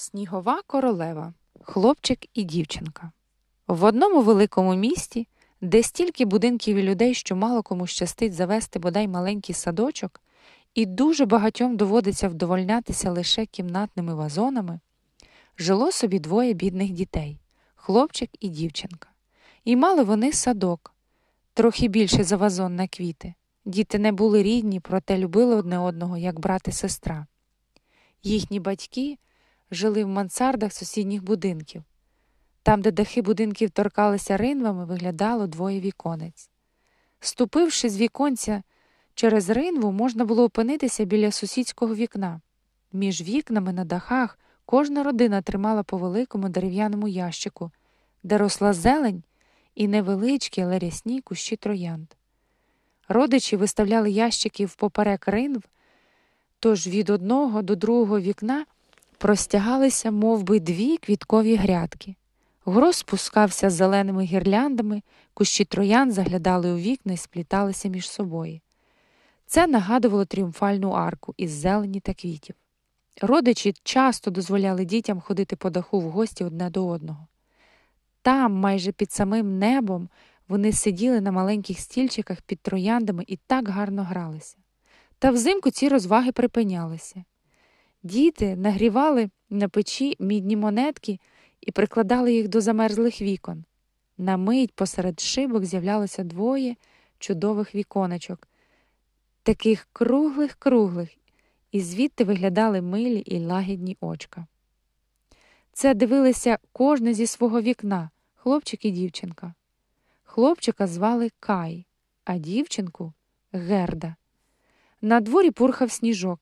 Снігова 0.00 0.62
королева, 0.66 1.34
хлопчик 1.62 2.26
і 2.34 2.44
дівчинка. 2.44 3.12
В 3.66 3.84
одному 3.84 4.22
великому 4.22 4.74
місті, 4.74 5.28
де 5.60 5.82
стільки 5.82 6.24
будинків 6.24 6.76
і 6.76 6.82
людей, 6.82 7.14
що 7.14 7.36
мало 7.36 7.62
кому 7.62 7.86
щастить 7.86 8.34
завести 8.34 8.78
бодай 8.78 9.08
маленький 9.08 9.54
садочок, 9.54 10.20
і 10.74 10.86
дуже 10.86 11.26
багатьом 11.26 11.76
доводиться 11.76 12.28
вдовольнятися 12.28 13.10
лише 13.10 13.46
кімнатними 13.46 14.14
вазонами, 14.14 14.80
жило 15.58 15.92
собі 15.92 16.18
двоє 16.18 16.52
бідних 16.52 16.90
дітей 16.90 17.40
хлопчик 17.74 18.30
і 18.40 18.48
дівчинка. 18.48 19.08
І 19.64 19.76
мали 19.76 20.02
вони 20.02 20.32
садок, 20.32 20.94
трохи 21.54 21.88
більше 21.88 22.24
за 22.24 22.36
вазон 22.36 22.76
на 22.76 22.88
квіти. 22.88 23.34
Діти 23.64 23.98
не 23.98 24.12
були 24.12 24.42
рідні, 24.42 24.80
проте 24.80 25.18
любили 25.18 25.56
одне 25.56 25.78
одного, 25.78 26.16
як 26.16 26.40
брат 26.40 26.68
і 26.68 26.72
сестра. 26.72 27.26
Їхні 28.22 28.60
батьки 28.60 29.18
жили 29.70 30.04
в 30.04 30.08
мансардах 30.08 30.72
сусідніх 30.72 31.24
будинків. 31.24 31.82
Там, 32.62 32.82
де 32.82 32.90
дахи 32.90 33.22
будинків 33.22 33.70
торкалися 33.70 34.36
ринвами, 34.36 34.84
виглядало 34.84 35.46
двоє 35.46 35.80
віконець. 35.80 36.50
Ступивши 37.20 37.88
з 37.88 37.96
віконця 37.96 38.62
через 39.14 39.50
ринву, 39.50 39.92
можна 39.92 40.24
було 40.24 40.44
опинитися 40.44 41.04
біля 41.04 41.32
сусідського 41.32 41.94
вікна. 41.94 42.40
Між 42.92 43.22
вікнами 43.22 43.72
на 43.72 43.84
дахах 43.84 44.38
кожна 44.64 45.02
родина 45.02 45.42
тримала 45.42 45.82
по 45.82 45.98
великому 45.98 46.48
дерев'яному 46.48 47.08
ящику, 47.08 47.70
де 48.22 48.38
росла 48.38 48.72
зелень 48.72 49.22
і 49.74 49.88
невеличкі, 49.88 50.60
але 50.60 50.78
рясні 50.78 51.20
кущі 51.20 51.56
троянд. 51.56 52.08
Родичі 53.08 53.56
виставляли 53.56 54.10
ящики 54.10 54.66
впоперек 54.66 55.28
ринв, 55.28 55.62
тож 56.60 56.86
від 56.86 57.10
одного 57.10 57.62
до 57.62 57.76
другого 57.76 58.20
вікна 58.20 58.66
простягалися 59.20 60.10
мов 60.10 60.42
би, 60.42 60.60
дві 60.60 60.96
квіткові 60.96 61.56
грядки. 61.56 62.14
Гроз 62.64 62.96
спускався 62.96 63.70
зеленими 63.70 64.24
гірляндами, 64.24 65.02
кущі 65.34 65.64
троян 65.64 66.12
заглядали 66.12 66.72
у 66.72 66.76
вікна 66.76 67.12
і 67.12 67.16
спліталися 67.16 67.88
між 67.88 68.10
собою. 68.10 68.60
Це 69.46 69.66
нагадувало 69.66 70.24
тріумфальну 70.24 70.90
арку 70.90 71.34
із 71.36 71.50
зелені 71.50 72.00
та 72.00 72.14
квітів. 72.14 72.54
Родичі 73.22 73.74
часто 73.82 74.30
дозволяли 74.30 74.84
дітям 74.84 75.20
ходити 75.20 75.56
по 75.56 75.70
даху 75.70 76.00
в 76.00 76.10
гості 76.10 76.44
одне 76.44 76.70
до 76.70 76.86
одного. 76.86 77.26
Там, 78.22 78.52
майже 78.52 78.92
під 78.92 79.12
самим 79.12 79.58
небом, 79.58 80.08
вони 80.48 80.72
сиділи 80.72 81.20
на 81.20 81.32
маленьких 81.32 81.80
стільчиках 81.80 82.42
під 82.42 82.60
трояндами 82.60 83.24
і 83.26 83.36
так 83.36 83.68
гарно 83.68 84.02
гралися. 84.02 84.56
Та 85.18 85.30
взимку 85.30 85.70
ці 85.70 85.88
розваги 85.88 86.32
припинялися. 86.32 87.24
Діти 88.02 88.56
нагрівали 88.56 89.30
на 89.50 89.68
печі 89.68 90.16
мідні 90.18 90.56
монетки 90.56 91.18
і 91.60 91.72
прикладали 91.72 92.32
їх 92.32 92.48
до 92.48 92.60
замерзлих 92.60 93.20
вікон. 93.20 93.64
На 94.18 94.36
мить 94.36 94.74
посеред 94.74 95.20
шибок 95.20 95.64
з'являлося 95.64 96.24
двоє 96.24 96.76
чудових 97.18 97.74
віконечок, 97.74 98.48
таких 99.42 99.88
круглих 99.92 100.54
круглих, 100.54 101.10
і 101.72 101.80
звідти 101.80 102.24
виглядали 102.24 102.80
милі 102.80 103.18
і 103.18 103.44
лагідні 103.44 103.96
очка. 104.00 104.46
Це 105.72 105.94
дивилися 105.94 106.58
кожне 106.72 107.14
зі 107.14 107.26
свого 107.26 107.60
вікна, 107.60 108.10
хлопчик 108.34 108.84
і 108.84 108.90
дівчинка. 108.90 109.54
Хлопчика 110.22 110.86
звали 110.86 111.30
Кай, 111.40 111.86
а 112.24 112.38
дівчинку 112.38 113.12
Герда. 113.52 114.16
На 115.00 115.20
дворі 115.20 115.50
пурхав 115.50 115.90
сніжок. 115.90 116.40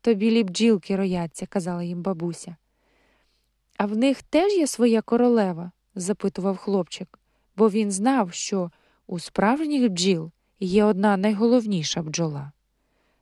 То 0.00 0.14
білі 0.14 0.44
бджілки 0.44 0.96
рояться, 0.96 1.46
казала 1.46 1.82
їм 1.82 2.02
бабуся. 2.02 2.56
А 3.76 3.86
в 3.86 3.96
них 3.96 4.22
теж 4.22 4.52
є 4.52 4.66
своя 4.66 5.02
королева? 5.02 5.72
запитував 5.94 6.56
хлопчик, 6.56 7.18
бо 7.56 7.70
він 7.70 7.90
знав, 7.90 8.32
що 8.32 8.70
у 9.06 9.18
справжніх 9.18 9.90
бджіл 9.90 10.30
є 10.60 10.84
одна 10.84 11.16
найголовніша 11.16 12.02
бджола. 12.02 12.52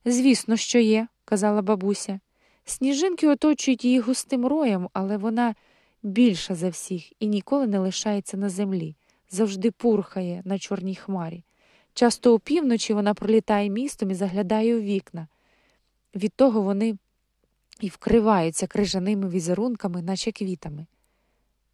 Звісно, 0.05 0.57
що 0.57 0.79
є, 0.79 1.09
казала 1.25 1.63
бабуся. 1.63 2.21
Сніжинки 2.65 3.29
оточують 3.29 3.85
її 3.85 4.01
густим 4.01 4.47
роєм, 4.47 4.89
але 4.93 5.17
вона 5.17 5.55
більша 6.03 6.55
за 6.55 6.69
всіх 6.69 7.23
і 7.23 7.27
ніколи 7.27 7.67
не 7.67 7.79
лишається 7.79 8.37
на 8.37 8.49
землі, 8.49 8.97
завжди 9.31 9.71
пурхає 9.71 10.43
на 10.45 10.59
чорній 10.59 10.95
хмарі. 10.95 11.45
Часто 11.95 12.35
опівночі 12.35 12.95
вона 12.95 13.15
пролітає 13.15 13.71
містом 13.71 14.11
і 14.11 14.15
заглядає 14.15 14.77
у 14.77 14.81
вікна. 14.81 15.29
Від 16.15 16.33
того 16.33 16.63
вони 16.63 16.97
і 17.81 17.89
вкриваються 17.89 18.67
крижаними 18.67 19.29
візерунками, 19.29 20.03
наче 20.03 20.33
квітами. 20.33 20.87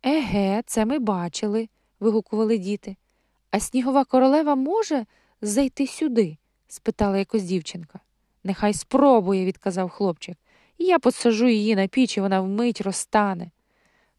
Еге, 0.02 0.62
це 0.66 0.84
ми 0.84 0.98
бачили, 0.98 1.68
вигукували 2.00 2.58
діти. 2.58 2.96
А 3.50 3.60
снігова 3.60 4.04
королева 4.04 4.54
може 4.54 5.06
зайти 5.40 5.86
сюди? 5.86 6.36
спитала 6.68 7.18
якось 7.18 7.42
дівчинка. 7.42 8.00
Нехай 8.44 8.74
спробує, 8.74 9.44
відказав 9.44 9.90
хлопчик. 9.90 10.38
Я 10.78 10.98
посажу 10.98 11.48
її 11.48 11.76
на 11.76 11.86
піч, 11.86 12.16
і 12.16 12.20
вона 12.20 12.40
вмить 12.40 12.80
розтане. 12.80 13.50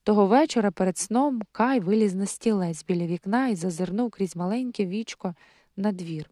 Того 0.03 0.25
вечора 0.25 0.71
перед 0.71 0.97
сном 0.97 1.41
Кай 1.51 1.79
виліз 1.79 2.15
на 2.15 2.25
стілець 2.25 2.85
біля 2.85 3.05
вікна 3.05 3.47
і 3.47 3.55
зазирнув 3.55 4.11
крізь 4.11 4.35
маленьке 4.35 4.85
вічко 4.85 5.35
на 5.77 5.91
двір. 5.91 6.29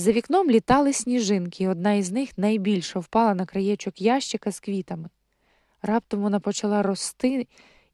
За 0.00 0.12
вікном 0.12 0.50
літали 0.50 0.92
сніжинки, 0.92 1.64
і 1.64 1.68
одна 1.68 1.92
із 1.92 2.12
них 2.12 2.38
найбільше 2.38 2.98
впала 2.98 3.34
на 3.34 3.46
краєчок 3.46 4.00
ящика 4.00 4.52
з 4.52 4.60
квітами. 4.60 5.08
Раптом 5.82 6.20
вона 6.20 6.40
почала 6.40 6.82
рости 6.82 7.46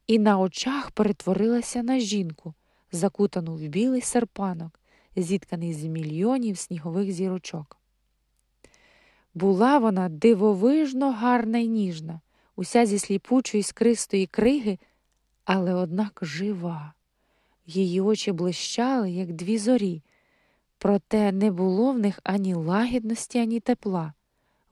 і 0.07 0.19
на 0.19 0.39
очах 0.39 0.91
перетворилася 0.91 1.83
на 1.83 1.99
жінку, 1.99 2.53
закутану 2.91 3.55
в 3.55 3.61
білий 3.61 4.01
серпанок, 4.01 4.79
зітканий 5.15 5.73
з 5.73 5.83
мільйонів 5.83 6.57
снігових 6.57 7.11
зірочок. 7.11 7.77
Була 9.33 9.77
вона 9.77 10.09
дивовижно 10.09 11.11
гарна 11.11 11.57
й 11.57 11.67
ніжна, 11.67 12.21
уся 12.55 12.85
зі 12.85 12.99
сліпучої 12.99 13.63
скристої 13.63 14.27
криги, 14.27 14.79
але 15.45 15.73
однак 15.73 16.19
жива. 16.21 16.93
Її 17.65 18.01
очі 18.01 18.31
блищали, 18.31 19.11
як 19.11 19.33
дві 19.33 19.57
зорі, 19.57 20.01
проте 20.77 21.31
не 21.31 21.51
було 21.51 21.91
в 21.91 21.99
них 21.99 22.19
ані 22.23 22.53
лагідності, 22.53 23.39
ані 23.39 23.59
тепла. 23.59 24.13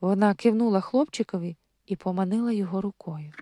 Вона 0.00 0.34
кивнула 0.34 0.80
хлопчикові 0.80 1.56
і 1.86 1.96
поманила 1.96 2.52
його 2.52 2.80
рукою. 2.80 3.32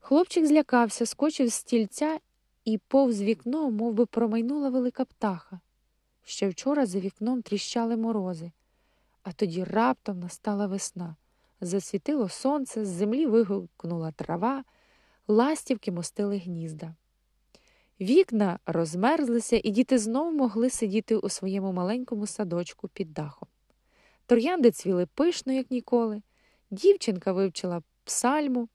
Хлопчик 0.00 0.46
злякався, 0.46 1.06
скочив 1.06 1.48
з 1.48 1.54
стільця 1.54 2.18
і 2.64 2.78
повз 2.78 3.22
вікно 3.22 3.70
мов 3.70 3.94
би, 3.94 4.06
промайнула 4.06 4.70
велика 4.70 5.04
птаха. 5.04 5.60
Ще 6.24 6.48
вчора 6.48 6.86
за 6.86 6.98
вікном 6.98 7.42
тріщали 7.42 7.96
морози, 7.96 8.52
а 9.22 9.32
тоді 9.32 9.64
раптом 9.64 10.20
настала 10.20 10.66
весна. 10.66 11.16
Засвітило 11.60 12.28
сонце, 12.28 12.84
з 12.84 12.88
землі 12.88 13.26
вигукнула 13.26 14.12
трава, 14.12 14.64
ластівки 15.28 15.92
мостили 15.92 16.38
гнізда. 16.38 16.94
Вікна 18.00 18.58
розмерзлися, 18.66 19.60
і 19.64 19.70
діти 19.70 19.98
знову 19.98 20.30
могли 20.30 20.70
сидіти 20.70 21.16
у 21.16 21.28
своєму 21.28 21.72
маленькому 21.72 22.26
садочку 22.26 22.88
під 22.88 23.12
дахом. 23.12 23.48
Троянди 24.26 24.70
цвіли 24.70 25.06
пишно, 25.06 25.52
як 25.52 25.70
ніколи. 25.70 26.22
Дівчинка 26.70 27.32
вивчила 27.32 27.82
псальму, 28.04 28.68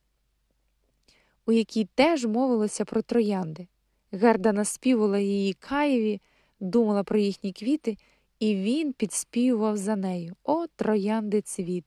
у 1.46 1.52
якій 1.52 1.85
теж 1.96 2.25
мовилося 2.25 2.85
про 2.85 3.02
троянди. 3.02 3.68
Герда 4.12 4.53
наспівала 4.53 5.19
її 5.19 5.53
Каєві, 5.53 6.22
думала 6.59 7.03
про 7.03 7.19
їхні 7.19 7.53
квіти, 7.53 7.97
і 8.40 8.56
він 8.56 8.94
підспівував 8.94 9.78
за 9.78 9.96
нею 9.96 10.35
О, 10.44 10.68
троянди 10.68 11.41
цвіт. 11.41 11.85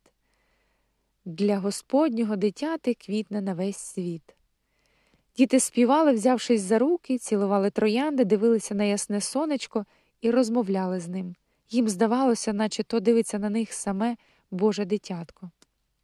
Для 1.24 1.58
Господнього 1.58 2.36
дитяти 2.36 2.94
квітне 2.94 3.40
на 3.40 3.54
весь 3.54 3.76
світ. 3.76 4.37
Діти 5.38 5.60
співали, 5.60 6.12
взявшись 6.12 6.60
за 6.60 6.78
руки, 6.78 7.18
цілували 7.18 7.70
троянди, 7.70 8.24
дивилися 8.24 8.74
на 8.74 8.84
ясне 8.84 9.20
сонечко 9.20 9.84
і 10.20 10.30
розмовляли 10.30 11.00
з 11.00 11.08
ним. 11.08 11.34
Їм 11.70 11.88
здавалося, 11.88 12.52
наче 12.52 12.82
то 12.82 13.00
дивиться 13.00 13.38
на 13.38 13.50
них 13.50 13.72
саме 13.72 14.16
Боже 14.50 14.84
дитятко. 14.84 15.50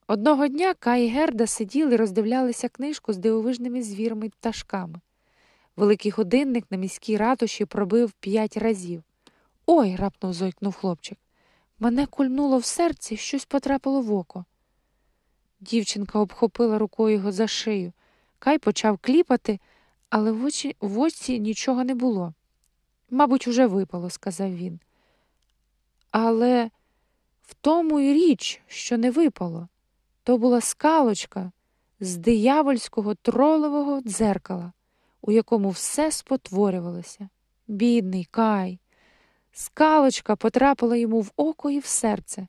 Одного 0.06 0.48
дня 0.48 0.74
Кай 0.74 1.04
і 1.04 1.08
Герда 1.08 1.46
сиділи 1.46 1.96
роздивлялися 1.96 2.68
книжку 2.68 3.12
з 3.12 3.16
дивовижними 3.16 3.82
звірами 3.82 4.28
пташками. 4.28 5.00
Великий 5.76 6.10
годинник 6.10 6.64
на 6.70 6.76
міській 6.76 7.16
ратуші 7.16 7.64
пробив 7.64 8.12
п'ять 8.12 8.56
разів. 8.56 9.02
Ой, 9.66 9.96
раптом 9.96 10.32
зойкнув 10.32 10.74
хлопчик. 10.74 11.18
Мене 11.78 12.06
кульнуло 12.06 12.58
в 12.58 12.64
серці, 12.64 13.16
щось 13.16 13.44
потрапило 13.44 14.00
в 14.00 14.14
око. 14.14 14.44
Дівчинка 15.60 16.18
обхопила 16.18 16.78
рукою 16.78 17.16
його 17.16 17.32
за 17.32 17.46
шию. 17.48 17.92
Кай 18.38 18.58
почав 18.58 18.98
кліпати, 18.98 19.60
але 20.10 20.32
в 20.32 20.44
очі, 20.44 20.76
в 20.80 20.98
очі 20.98 21.40
нічого 21.40 21.84
не 21.84 21.94
було. 21.94 22.34
Мабуть, 23.10 23.48
уже 23.48 23.66
випало, 23.66 24.10
сказав 24.10 24.56
він. 24.56 24.80
Але 26.10 26.70
в 27.42 27.54
тому 27.54 28.00
й 28.00 28.12
річ, 28.12 28.62
що 28.66 28.98
не 28.98 29.10
випало. 29.10 29.68
То 30.22 30.38
була 30.38 30.60
скалочка 30.60 31.52
з 32.00 32.16
диявольського 32.16 33.14
тролового 33.14 34.00
дзеркала, 34.00 34.72
у 35.22 35.32
якому 35.32 35.70
все 35.70 36.12
спотворювалося. 36.12 37.28
Бідний 37.68 38.24
кай. 38.24 38.78
Скалочка 39.52 40.36
потрапила 40.36 40.96
йому 40.96 41.20
в 41.20 41.32
око 41.36 41.70
і 41.70 41.78
в 41.78 41.84
серце, 41.84 42.46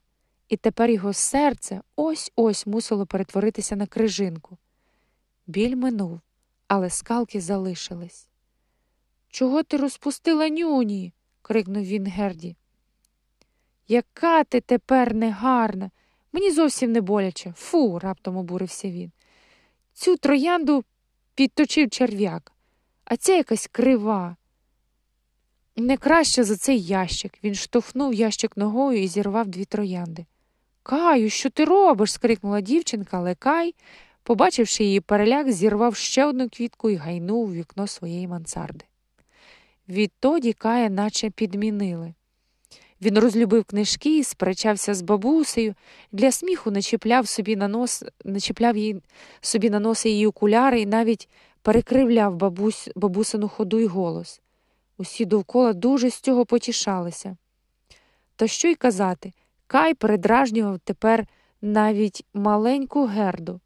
і 0.48 0.56
тепер 0.56 0.90
його 0.90 1.12
серце 1.12 1.80
ось 1.96 2.32
ось 2.36 2.66
мусило 2.66 3.06
перетворитися 3.06 3.76
на 3.76 3.86
крижинку. 3.86 4.58
Біль 5.46 5.76
минув, 5.76 6.20
але 6.68 6.90
скалки 6.90 7.40
залишились. 7.40 8.28
Чого 9.28 9.62
ти 9.62 9.76
розпустила 9.76 10.48
нюні? 10.48 11.12
крикнув 11.42 11.84
він 11.84 12.06
Герді. 12.06 12.56
Яка 13.88 14.44
ти 14.44 14.60
тепер 14.60 15.14
негарна. 15.14 15.90
Мені 16.32 16.50
зовсім 16.50 16.92
не 16.92 17.00
боляче. 17.00 17.52
Фу, 17.56 17.98
раптом 17.98 18.36
обурився 18.36 18.90
він. 18.90 19.12
Цю 19.92 20.16
троянду 20.16 20.84
підточив 21.34 21.90
черв'як, 21.90 22.52
а 23.04 23.16
ця 23.16 23.36
якась 23.36 23.68
крива. 23.72 24.36
Не 25.76 25.96
краще 25.96 26.44
за 26.44 26.56
цей 26.56 26.82
ящик. 26.82 27.38
Він 27.44 27.54
штовхнув 27.54 28.14
ящик 28.14 28.56
ногою 28.56 29.02
і 29.02 29.08
зірвав 29.08 29.46
дві 29.46 29.64
троянди. 29.64 30.26
Каю, 30.82 31.30
що 31.30 31.50
ти 31.50 31.64
робиш? 31.64 32.12
скрикнула 32.12 32.60
дівчинка, 32.60 33.18
але 33.18 33.34
Кай, 33.34 33.74
побачивши 34.26 34.84
її 34.84 35.00
переляк, 35.00 35.52
зірвав 35.52 35.96
ще 35.96 36.24
одну 36.24 36.48
квітку 36.48 36.90
і 36.90 36.94
гайнув 36.94 37.48
у 37.48 37.52
вікно 37.52 37.86
своєї 37.86 38.28
мансарди. 38.28 38.84
Відтоді 39.88 40.52
Кая 40.52 40.88
наче 40.88 41.30
підмінили. 41.30 42.14
Він 43.02 43.18
розлюбив 43.18 43.64
книжки, 43.64 44.24
сперечався 44.24 44.94
з 44.94 45.02
бабусею, 45.02 45.74
для 46.12 46.32
сміху 46.32 46.70
начіпляв 46.70 47.28
собі 47.28 47.56
на 47.56 47.68
нос, 47.68 48.04
начіпляв 48.24 48.76
їй 48.76 48.96
собі 49.40 49.70
на 49.70 49.80
носи 49.80 50.10
її 50.10 50.26
окуляри 50.26 50.80
і 50.80 50.86
навіть 50.86 51.28
перекривляв 51.62 52.36
бабусь, 52.36 52.88
бабусину 52.96 53.48
ходу 53.48 53.78
й 53.78 53.86
голос. 53.86 54.40
Усі 54.98 55.24
довкола 55.24 55.72
дуже 55.72 56.10
з 56.10 56.20
цього 56.20 56.46
потішалися. 56.46 57.36
Та 58.36 58.46
що 58.46 58.68
й 58.68 58.74
казати, 58.74 59.32
Кай 59.66 59.94
передражнював 59.94 60.78
тепер 60.78 61.26
навіть 61.62 62.24
маленьку 62.34 63.06
герду, 63.06 63.60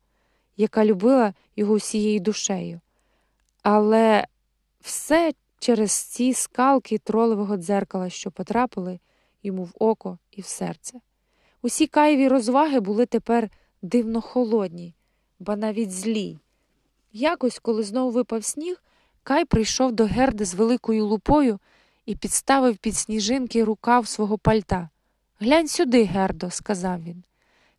яка 0.60 0.84
любила 0.84 1.34
його 1.56 1.74
всією 1.74 2.20
душею. 2.20 2.80
Але 3.62 4.26
все 4.80 5.32
через 5.58 5.92
ці 5.92 6.34
скалки 6.34 6.98
тролевого 6.98 7.56
дзеркала, 7.56 8.10
що 8.10 8.30
потрапили 8.30 8.98
йому 9.42 9.64
в 9.64 9.72
око 9.78 10.18
і 10.30 10.40
в 10.40 10.46
серце. 10.46 11.00
Усі 11.62 11.86
каєві 11.86 12.28
розваги 12.28 12.80
були 12.80 13.06
тепер 13.06 13.50
дивно 13.82 14.20
холодні, 14.20 14.94
ба 15.38 15.56
навіть 15.56 15.92
злі. 15.92 16.38
Якось, 17.12 17.58
коли 17.58 17.82
знову 17.82 18.10
випав 18.10 18.44
сніг, 18.44 18.82
Кай 19.22 19.44
прийшов 19.44 19.92
до 19.92 20.04
герди 20.04 20.44
з 20.44 20.54
великою 20.54 21.06
лупою 21.06 21.58
і 22.06 22.16
підставив 22.16 22.76
під 22.76 22.96
сніжинки 22.96 23.64
рукав 23.64 24.08
свого 24.08 24.38
пальта. 24.38 24.88
Глянь 25.40 25.68
сюди, 25.68 26.04
Гердо, 26.04 26.50
сказав 26.50 27.02
він. 27.02 27.24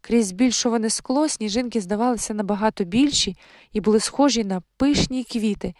Крізь 0.01 0.27
збільшуване 0.27 0.89
скло 0.89 1.30
сніжинки 1.30 1.81
здавалися 1.81 2.33
набагато 2.33 2.83
більші 2.83 3.38
і 3.71 3.81
були 3.81 4.00
схожі 4.00 4.44
на 4.44 4.62
пишні 4.77 5.24
квіти 5.24 5.74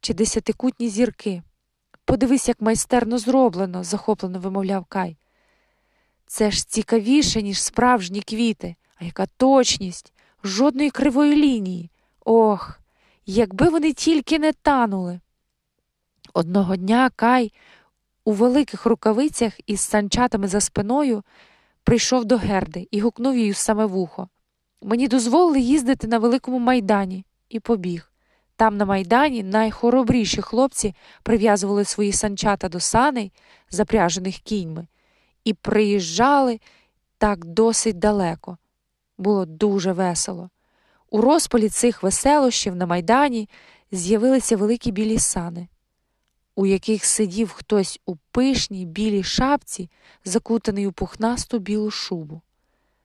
чи 0.00 0.14
десятикутні 0.14 0.88
зірки. 0.88 1.42
Подивись, 2.04 2.48
як 2.48 2.60
майстерно 2.60 3.18
зроблено, 3.18 3.84
захоплено 3.84 4.38
вимовляв 4.38 4.84
Кай. 4.84 5.16
Це 6.26 6.50
ж 6.50 6.68
цікавіше, 6.68 7.42
ніж 7.42 7.62
справжні 7.62 8.22
квіти, 8.22 8.74
а 8.96 9.04
яка 9.04 9.26
точність, 9.26 10.12
жодної 10.44 10.90
кривої 10.90 11.36
лінії. 11.36 11.90
Ох, 12.24 12.80
якби 13.26 13.68
вони 13.68 13.92
тільки 13.92 14.38
не 14.38 14.52
танули. 14.52 15.20
Одного 16.34 16.76
дня 16.76 17.10
Кай 17.16 17.52
у 18.24 18.32
великих 18.32 18.86
рукавицях 18.86 19.52
із 19.66 19.80
санчатами 19.80 20.48
за 20.48 20.60
спиною 20.60 21.22
прийшов 21.84 22.24
до 22.24 22.36
герди 22.36 22.88
і 22.90 23.00
гукнув 23.00 23.36
її 23.36 23.52
саме 23.52 23.86
вухо. 23.86 24.28
Мені 24.82 25.08
дозволили 25.08 25.60
їздити 25.60 26.06
на 26.06 26.18
великому 26.18 26.58
майдані 26.58 27.24
і 27.48 27.60
побіг. 27.60 28.12
Там, 28.56 28.76
на 28.76 28.84
майдані, 28.84 29.42
найхоробріші 29.42 30.42
хлопці 30.42 30.94
прив'язували 31.22 31.84
свої 31.84 32.12
санчата 32.12 32.68
до 32.68 32.80
саней, 32.80 33.32
запряжених 33.70 34.38
кіньми, 34.38 34.86
і 35.44 35.54
приїжджали 35.54 36.60
так 37.18 37.44
досить 37.44 37.98
далеко. 37.98 38.58
Було 39.18 39.46
дуже 39.46 39.92
весело. 39.92 40.50
У 41.10 41.20
розпалі 41.20 41.68
цих 41.68 42.02
веселощів 42.02 42.76
на 42.76 42.86
майдані 42.86 43.48
з'явилися 43.92 44.56
великі 44.56 44.90
білі 44.90 45.18
сани, 45.18 45.68
у 46.54 46.66
яких 46.66 47.04
сидів 47.04 47.50
хтось 47.50 48.00
у 48.06 48.16
пишній 48.16 48.86
білій 48.86 49.22
шапці, 49.22 49.90
закутаний 50.24 50.86
у 50.86 50.92
пухнасту 50.92 51.58
білу 51.58 51.90
шубу. 51.90 52.40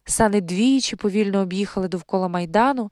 Сани 0.06 0.42
двічі 0.42 0.96
повільно 0.96 1.40
об'їхали 1.40 1.88
довкола 1.88 2.28
майдану 2.28 2.92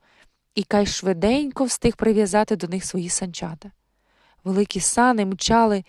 і 0.54 0.62
Кай 0.62 0.86
швиденько 0.86 1.64
встиг 1.64 1.96
прив'язати 1.96 2.56
до 2.56 2.68
них 2.68 2.84
свої 2.84 3.08
санчата. 3.08 3.70
Великі 4.44 4.80
сани 4.80 5.26
мчали 5.26 5.84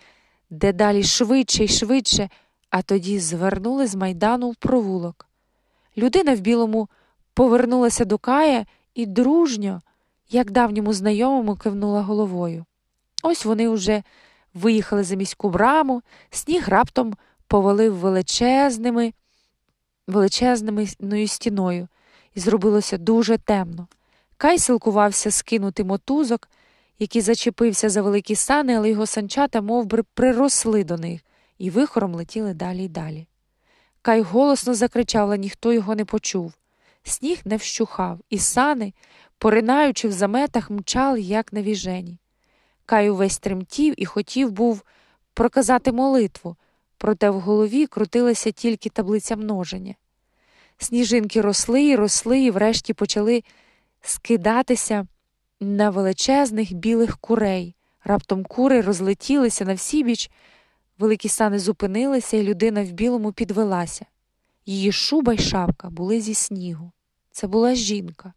дедалі 0.50 1.02
швидше 1.02 1.64
й 1.64 1.68
швидше, 1.68 2.28
а 2.70 2.82
тоді 2.82 3.18
звернули 3.18 3.86
з 3.86 3.94
майдану 3.94 4.50
в 4.50 4.56
провулок. 4.56 5.28
Людина 5.96 6.34
в 6.34 6.40
білому 6.40 6.88
повернулася 7.34 8.04
до 8.04 8.18
Кая 8.18 8.66
і 8.94 9.06
дружньо, 9.06 9.82
як 10.30 10.50
давньому 10.50 10.92
знайомому, 10.92 11.56
кивнула 11.56 12.02
головою. 12.02 12.64
Ось 13.22 13.44
вони 13.44 13.68
вже 13.68 14.02
виїхали 14.58 15.04
за 15.04 15.14
міську 15.14 15.50
браму, 15.50 16.02
сніг 16.30 16.68
раптом 16.68 17.14
повалив 17.46 17.96
величезними, 17.96 19.12
величезною 20.06 21.28
стіною, 21.28 21.88
і 22.34 22.40
зробилося 22.40 22.98
дуже 22.98 23.38
темно. 23.38 23.88
Кай 24.36 24.58
силкувався 24.58 25.30
скинути 25.30 25.84
мотузок, 25.84 26.48
який 26.98 27.22
зачепився 27.22 27.88
за 27.88 28.02
великі 28.02 28.34
сани, 28.34 28.76
але 28.76 28.90
його 28.90 29.06
санчата 29.06 29.60
мов 29.60 29.86
би, 29.86 30.02
приросли 30.14 30.84
до 30.84 30.96
них, 30.96 31.20
і 31.58 31.70
вихором 31.70 32.14
летіли 32.14 32.54
далі 32.54 32.84
й 32.84 32.88
далі. 32.88 33.26
Кай 34.02 34.20
голосно 34.20 34.74
закричав, 34.74 35.22
але 35.26 35.38
ніхто 35.38 35.72
його 35.72 35.94
не 35.94 36.04
почув. 36.04 36.52
Сніг 37.02 37.40
не 37.44 37.56
вщухав, 37.56 38.18
і 38.30 38.38
сани, 38.38 38.92
поринаючи 39.38 40.08
в 40.08 40.12
заметах, 40.12 40.70
мчали, 40.70 41.20
як 41.20 41.52
на 41.52 41.62
віжені. 41.62 42.18
Кай 42.88 43.10
увесь 43.10 43.38
тремтів 43.38 43.94
і 43.96 44.04
хотів 44.04 44.50
був 44.50 44.82
проказати 45.34 45.92
молитву, 45.92 46.56
проте 46.98 47.30
в 47.30 47.40
голові 47.40 47.86
крутилася 47.86 48.50
тільки 48.50 48.88
таблиця 48.88 49.36
множення. 49.36 49.94
Сніжинки 50.78 51.40
росли 51.40 51.84
і 51.84 51.96
росли, 51.96 52.40
і 52.40 52.50
врешті 52.50 52.94
почали 52.94 53.42
скидатися 54.00 55.06
на 55.60 55.90
величезних 55.90 56.72
білих 56.72 57.18
курей. 57.18 57.74
Раптом 58.04 58.44
кури 58.44 58.80
розлетілися 58.80 59.64
на 59.64 59.74
всі 59.74 60.02
біч, 60.02 60.30
великі 60.98 61.28
сани 61.28 61.58
зупинилися, 61.58 62.36
і 62.36 62.42
людина 62.42 62.84
в 62.84 62.90
білому 62.90 63.32
підвелася. 63.32 64.06
Її 64.66 64.92
шуба 64.92 65.34
й 65.34 65.38
шапка 65.38 65.90
були 65.90 66.20
зі 66.20 66.34
снігу. 66.34 66.92
Це 67.30 67.46
була 67.46 67.74
жінка, 67.74 68.32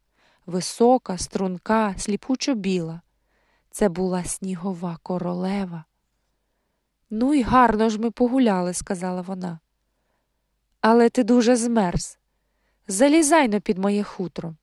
висока, 0.46 1.17
струнка, 1.17 1.96
сліпучо 1.98 2.55
біла. 2.55 3.01
Це 3.72 3.90
була 3.90 4.24
снігова 4.24 4.98
королева. 5.04 5.86
Ну 7.10 7.34
і 7.34 7.42
гарно 7.42 7.90
ж 7.90 8.00
ми 8.00 8.12
погуляли, 8.12 8.74
сказала 8.74 9.22
вона. 9.22 9.60
Але 10.82 11.10
ти 11.10 11.24
дуже 11.24 11.56
змерз. 11.56 12.18
Залізай 12.88 13.48
но 13.48 13.62
під 13.62 13.78
моє 13.78 14.04
хутро. 14.04 14.56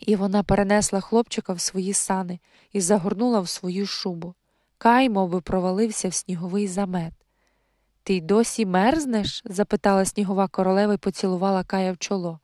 І 0.00 0.16
вона 0.16 0.42
перенесла 0.42 1.00
хлопчика 1.00 1.52
в 1.52 1.60
свої 1.60 1.92
сани 1.92 2.40
і 2.72 2.80
загорнула 2.80 3.40
в 3.40 3.48
свою 3.48 3.86
шубу. 3.86 4.34
Кай 4.78 5.08
би, 5.08 5.40
провалився 5.40 6.08
в 6.08 6.14
сніговий 6.14 6.68
замет. 6.68 7.12
Ти 8.02 8.14
й 8.14 8.20
досі 8.20 8.66
мерзнеш? 8.66 9.42
запитала 9.44 10.04
снігова 10.04 10.48
королева 10.48 10.94
і 10.94 10.96
поцілувала 10.96 11.64
Кая 11.64 11.92
в 11.92 11.98
чоло. 11.98 12.40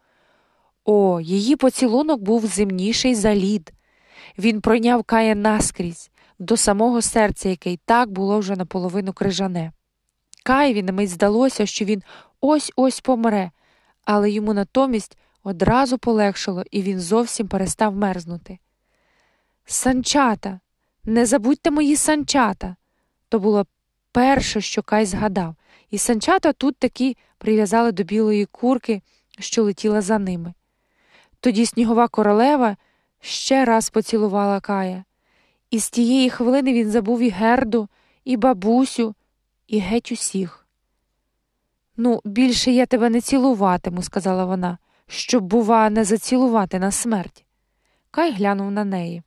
О, 0.85 1.21
її 1.21 1.57
поцілунок 1.57 2.21
був 2.21 2.47
земніший 2.47 3.15
за 3.15 3.35
лід. 3.35 3.73
Він 4.39 4.61
пройняв 4.61 5.05
Кая 5.05 5.35
наскрізь, 5.35 6.11
до 6.39 6.57
самого 6.57 7.03
серця, 7.03 7.49
яке 7.49 7.73
й 7.73 7.81
так 7.85 8.11
було 8.11 8.39
вже 8.39 8.57
наполовину 8.57 9.13
крижане. 9.13 9.73
Каєві 10.45 10.83
на 10.83 10.93
мить 10.93 11.11
здалося, 11.11 11.67
що 11.67 11.85
він 11.85 12.03
ось 12.41 12.73
ось 12.77 13.01
помре, 13.01 13.51
але 14.05 14.31
йому 14.31 14.55
натомість 14.55 15.17
одразу 15.43 15.99
полегшило, 15.99 16.65
і 16.71 16.83
він 16.83 17.01
зовсім 17.01 17.49
перестав 17.49 17.97
мерзнути. 17.97 18.59
Санчата, 19.67 20.61
не 21.05 21.27
забудьте 21.27 21.71
мої 21.71 21.97
санчата. 21.97 22.77
То 23.29 23.39
було 23.39 23.67
перше, 24.13 24.61
що 24.61 24.83
Кай 24.83 25.07
згадав, 25.07 25.55
і 25.91 25.99
санчата 25.99 26.53
тут 26.53 26.77
таки 26.77 27.17
прив'язали 27.39 27.93
до 27.93 28.03
білої 28.03 28.45
курки, 28.45 29.03
що 29.39 29.63
летіла 29.63 30.01
за 30.01 30.19
ними. 30.19 30.55
Тоді 31.41 31.67
снігова 31.67 32.09
королева 32.09 32.77
ще 33.21 33.65
раз 33.65 33.91
поцілувала 33.91 34.61
Кая, 34.61 35.05
і 35.71 35.79
з 35.79 35.91
тієї 35.91 36.31
хвилини 36.31 36.73
він 36.73 36.91
забув 36.91 37.21
і 37.21 37.29
герду, 37.29 37.89
і 38.25 38.37
бабусю, 38.37 39.15
і 39.67 39.79
геть 39.79 40.13
усіх. 40.13 40.67
Ну, 41.97 42.21
більше 42.25 42.71
я 42.71 42.87
тебе 42.87 43.11
не 43.11 43.21
цілуватиму, 43.21 44.03
сказала 44.03 44.45
вона, 44.45 44.79
щоб, 45.07 45.45
бува, 45.45 45.91
не 45.91 46.05
зацілувати 46.05 46.79
на 46.79 46.91
смерть. 46.91 47.45
Кай 48.11 48.33
глянув 48.33 48.71
на 48.71 48.85
неї. 48.85 49.23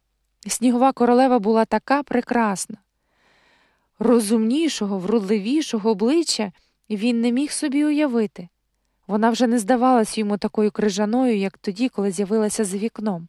Снігова 0.48 0.92
королева 0.92 1.40
була 1.40 1.66
така 1.66 2.04
прекрасна. 2.04 2.78
Розумнішого, 4.00 5.00
вродливішого 5.00 5.90
обличчя 5.90 6.52
він 6.90 7.22
не 7.22 7.32
міг 7.32 7.52
собі 7.52 7.86
уявити. 7.86 8.48
Вона 9.08 9.30
вже 9.30 9.48
не 9.48 9.60
здавалась 9.60 10.18
йому 10.18 10.38
такою 10.38 10.72
крижаною, 10.72 11.38
як 11.38 11.58
тоді, 11.58 11.90
коли 11.90 12.12
з'явилася 12.12 12.66
за 12.66 12.78
вікном. 12.78 13.28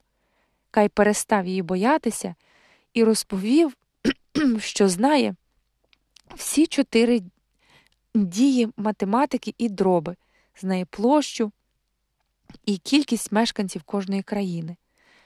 Кай 0.73 0.89
перестав 0.89 1.47
її 1.47 1.63
боятися 1.63 2.35
і 2.95 3.05
розповів, 3.05 3.77
що 4.59 4.89
знає 4.89 5.35
всі 6.35 6.67
чотири 6.67 7.23
дії 8.15 8.69
математики 8.77 9.55
і 9.59 9.69
дроби, 9.69 10.17
знає 10.61 10.85
площу 10.85 11.53
і 12.67 12.79
кількість 12.79 13.33
мешканців 13.33 13.83
кожної 13.83 14.23
країни. 14.23 14.77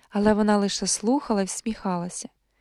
Але 0.08 0.34
вона 0.34 0.56
лише 0.56 0.86
слухала 0.86 1.42
і 1.42 1.44
всміхалася. 1.44 2.28